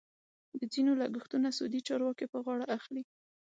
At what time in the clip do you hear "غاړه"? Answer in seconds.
2.45-2.65